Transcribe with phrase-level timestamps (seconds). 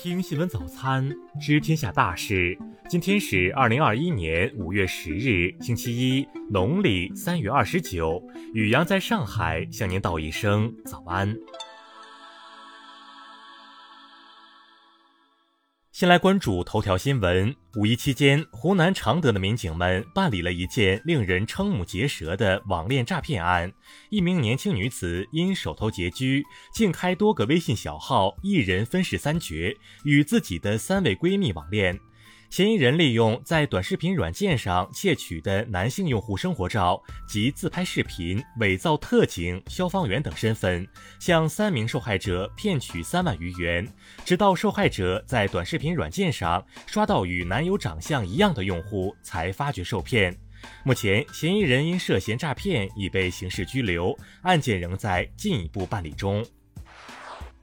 [0.00, 2.56] 听新闻早餐，知天下大事。
[2.88, 8.22] 今天是二零二一年五月十日，星期一，农历三月二十九。
[8.54, 11.36] 雨阳在上海向您道一声早安。
[15.98, 17.52] 先来关注头条新闻。
[17.74, 23.72] 五一期间，湖南常德的民警们办理了一件令人瞠目结舌的网恋诈骗案。
[24.08, 31.98] 一名年轻女子因手头拮据，竟开多个微信小号，一人分饰三角，与自己的三位闺蜜网恋。
[32.50, 40.86] 嫌疑人利用在短视频软件上窃取的男性用户生活照及自拍视频，伪造特警、消防员等身份，
[41.20, 43.86] 向三名受害者骗取三万余元，
[44.24, 50.34] 直到受害者在短视频软件上刷到与男友长相一样的用户，才发觉受骗。
[50.82, 56.44] 目前，嫌疑人因涉嫌诈骗已被刑事拘留，案件仍在进一步办理中。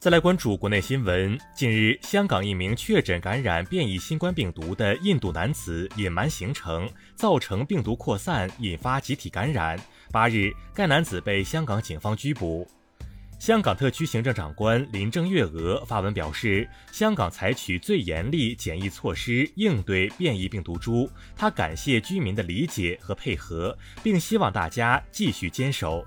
[0.06, 1.36] 再来关注国内新闻。
[1.56, 9.80] 近日，香港一名确诊感染变异新冠病毒的印度男子隐瞒行程，造成病毒扩散，引发集体感染。
[10.12, 12.68] 八日，该男子被香港警方拘捕。
[13.40, 21.10] 香港特区行政长官林郑月娥发文表示，香港采取最严厉检疫措施应对变异病毒株。
[21.36, 26.06] 他感谢居民的理解和配合，并希望大家继续坚守。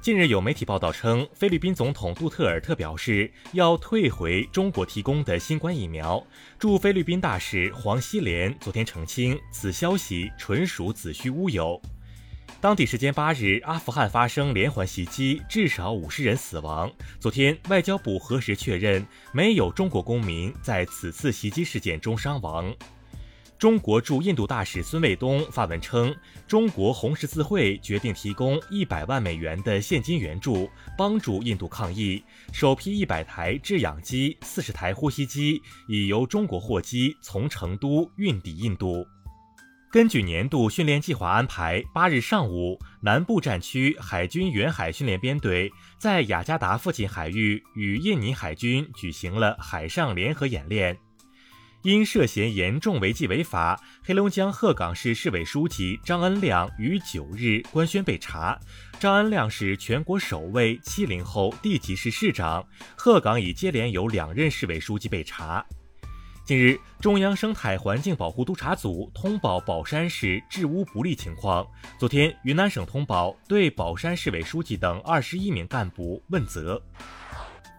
[0.00, 6.24] 近日有媒体报道称，菲律宾总统杜特尔特表示要退回中国提供的新冠疫苗。
[6.56, 11.80] 驻菲律宾大使黄希莲昨天澄清，此消息纯属子虚乌有。
[12.60, 16.90] 当地时间八日，阿富汗发生连环袭击，至少五十人死亡。
[17.18, 22.72] 昨天，外交部核实确认，没有中国公民在此次袭击事件中伤亡。
[23.58, 26.14] 中国驻印度大使孙卫东发文称，
[26.46, 32.22] 中国红十字会决定提供一百万美元的现金援助，帮助印度抗疫。
[32.52, 39.04] 首批一百台制氧机、四十台呼吸机已由中国货机从成都运抵印度。
[39.90, 45.68] 根据年度训练计划安排，八日上午，南部战区海军远海训练编队
[45.98, 50.96] 在雅加达附近海域与印尼海军举行了海上联合演练。
[51.82, 58.58] 因涉嫌严重违纪违法，黑龙江鹤岗市市委书记张恩亮于九日官宣被查。
[58.98, 62.66] 张恩亮是全国首位七零后地级市市长，
[62.96, 65.64] 鹤岗已接连有两任市委书记被查。
[66.44, 71.64] 近日，中央生态环境保护督察组通报宝山市治污不力情况。
[71.98, 76.82] 昨天，云南省通报对宝山市委书记等二十一名干部问责。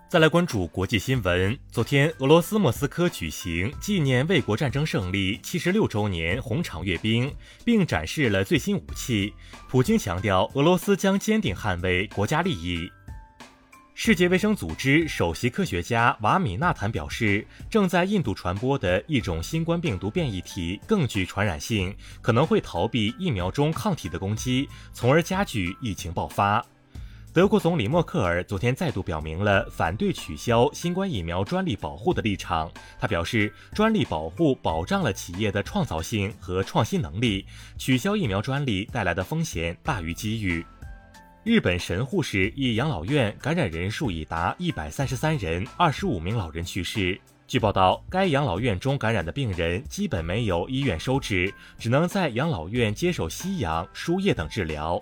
[0.10, 1.56] 再来关注国际新闻。
[1.72, 7.32] 昨天，俄罗斯莫斯科举行纪念卫国战争胜利七十六周年红场阅兵，
[7.64, 9.32] 并展示了最新武器。
[9.68, 12.92] 普京强调，俄罗斯将坚定捍卫国家利益。
[13.94, 26.66] 世界卫生组织首席科学家瓦米纳坦表示，正在印度传播的一种新冠病毒变异体更具传染性，可能会逃避疫苗中抗体的攻击，从而加剧疫情爆发。
[27.40, 32.70] 德国总理默克尔昨天再度表明了反对取消新冠疫苗专利保护的立场。
[33.00, 37.46] 他表示，专利保护保障了企业的创造性和创新能力，
[37.78, 40.66] 取消疫苗专利带来的风险大于机遇。
[41.46, 47.18] 日本神户市一养老院感染人数已达一百三十三人，二十五名老人去世。
[47.48, 55.00] 据报道，该养老院中感染的病人基本没有医院收治，只能在养老院接受吸氧、输液等治疗。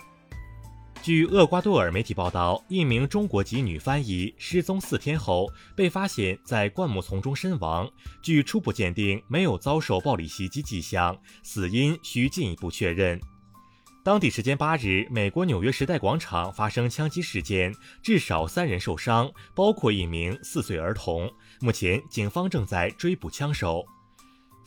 [1.07, 7.90] 据厄瓜多尔媒体报道，一名中国籍女翻译失踪四天后被发现在灌木丛中身亡。
[8.22, 13.17] 据初步鉴定，没有遭受暴力袭击迹象，死因需进一步确认。
[14.03, 17.73] 当地时间八日，美国纽约时代广场发生枪击事件，
[18.03, 21.31] 至少三人受伤，包括一名四岁儿童。
[21.62, 23.85] 目前，警方正在追捕枪手。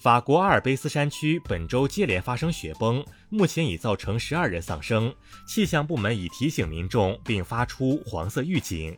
[0.00, 5.14] 法国阿尔卑斯山区本周接连发生雪崩，目前已造成十二人丧生。
[5.46, 8.96] 气象部门已提醒民众，并发出黄色预警。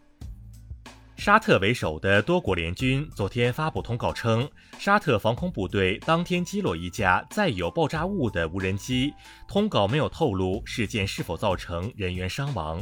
[1.17, 9.13] 沙特为首的多国联军昨天发布通告称，沙特防空部队当天击落一架载有爆炸物的无人机。
[9.49, 12.81] 通告没有透露事件是否造成人员伤亡。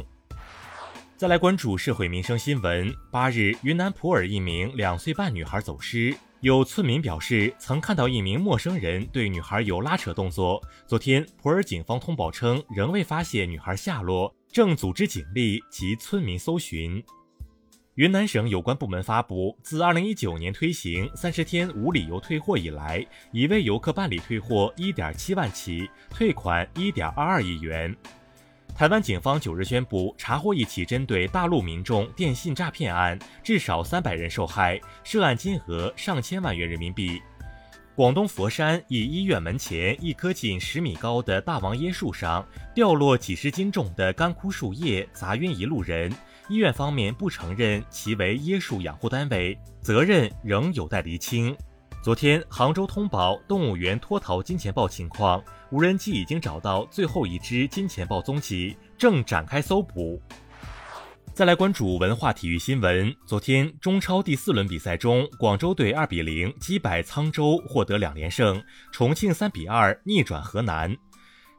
[1.17, 2.93] 再来关注社会民生新闻。
[3.11, 6.15] 八日，云南普洱一名两岁半女孩走失。
[6.41, 10.59] 有村民表示，曾看到一名陌生人对女孩有拉扯动作。
[10.87, 17.03] 昨天，普洱警方通报称，仍未发现女孩下落，正组织警力及村民搜寻。
[17.93, 27.95] 云南省有关部门发布，自2019年推行三十天无理由退货以来，已为游客办理退货1.7万起，退款1.22亿元。
[28.81, 37.21] 台湾警方九日宣布查获一起针对大陆民众电信诈骗案，至少三百人受害，涉案金额上千万元人民币。
[37.95, 42.43] 广东佛山一医院门前一棵近十米高的大王椰树上
[42.73, 46.11] 掉落几十斤重的干枯树叶，砸晕一路人。
[46.49, 51.55] 医院方面不承认其为椰树养护单位，责任仍有待厘清。
[52.01, 55.39] 昨天，杭州通报动物园脱逃金钱豹情况，
[55.69, 60.19] 无人机已经找到最后一只金钱豹踪迹，正展开搜捕。
[61.31, 63.15] 再来关注文化体育新闻。
[63.27, 68.59] 昨天，中超第四轮比赛中，广州队二比零击败沧州，获得两连胜；
[68.91, 70.97] 重庆三比二逆转河南。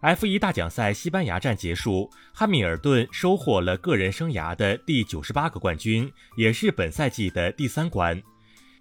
[0.01, 8.21] F 一大奖赛西班牙站结束，汉密尔顿收获了个人生涯的第九十八个冠军，也是本赛季的第三冠。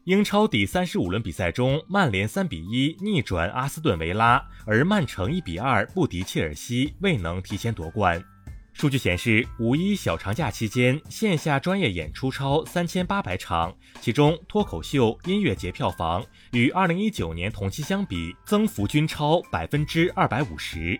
[0.06, 8.20] 英超第三十五轮比赛中，曼联三比一逆转阿斯顿维拉，而曼城一比二不敌切尔西，未能提前夺冠。
[8.74, 21.00] 数据显示，五一小长假期间，线下专业演出超三千八百场，其中脱口秀、音乐节票房与二零一九年同期相比，增幅均超百分之二百五十。